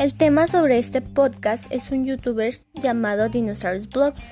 [0.00, 4.22] El tema sobre este podcast es un youtuber llamado Dinosaurus Blogs.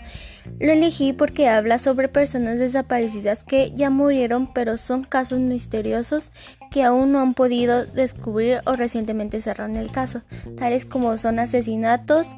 [0.59, 6.33] Lo elegí porque habla sobre personas desaparecidas que ya murieron pero son casos misteriosos
[6.71, 10.23] que aún no han podido descubrir o recientemente cerraron el caso,
[10.57, 12.29] tales como son asesinatos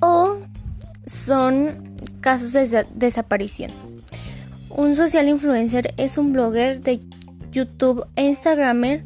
[0.00, 0.38] o
[1.04, 3.72] son casos de desaparición.
[4.70, 7.02] Un social influencer es un blogger de
[7.52, 9.04] YouTube e Instagramer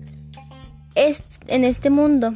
[0.95, 2.35] en este mundo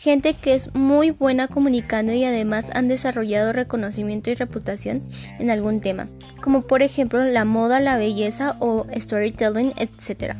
[0.00, 5.02] gente que es muy buena comunicando y además han desarrollado reconocimiento y reputación
[5.38, 6.08] en algún tema,
[6.40, 10.36] como por ejemplo la moda, la belleza o storytelling, etc.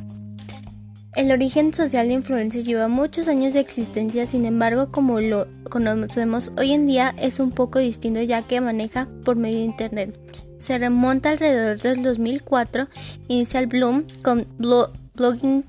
[1.15, 6.53] El origen social de influencers lleva muchos años de existencia, sin embargo, como lo conocemos
[6.57, 10.19] hoy en día, es un poco distinto ya que maneja por medio de Internet.
[10.57, 12.89] Se remonta alrededor del 2004,
[13.29, 15.65] inicia el Bloom con blogging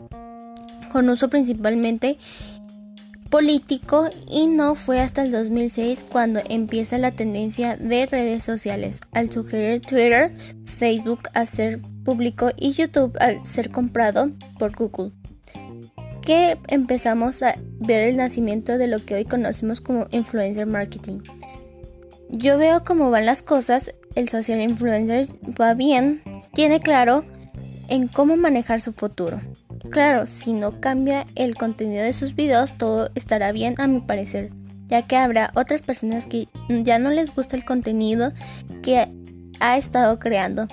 [0.94, 2.18] con uso principalmente
[3.32, 9.32] político y no fue hasta el 2006 cuando empieza la tendencia de redes sociales al
[9.32, 15.14] sugerir Twitter, Facebook a ser público y YouTube al ser comprado por Google
[16.22, 21.22] que empezamos a ver el nacimiento de lo que hoy conocemos como influencer marketing.
[22.30, 25.28] Yo veo cómo van las cosas, el social influencer
[25.60, 26.22] va bien,
[26.54, 27.26] tiene claro
[27.90, 29.42] en cómo manejar su futuro.
[29.92, 34.52] Claro, si no cambia el contenido de sus videos, todo estará bien a mi parecer,
[34.88, 38.32] ya que habrá otras personas que ya no les gusta el contenido
[38.82, 39.10] que
[39.60, 40.70] ha estado creando.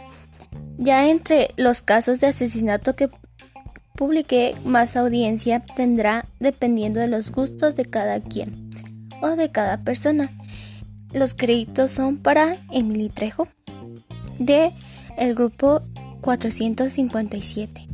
[0.78, 3.10] Ya entre los casos de asesinato que
[3.96, 8.70] publiqué, más audiencia tendrá dependiendo de los gustos de cada quien
[9.20, 10.30] o de cada persona.
[11.12, 13.48] Los créditos son para Emily Trejo
[14.38, 14.70] de
[15.16, 15.82] el grupo
[16.20, 17.88] 457.